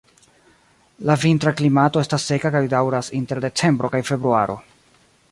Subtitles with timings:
[1.09, 4.57] La vintra klimato estas seka kaj daŭras inter decembro kaj februaro.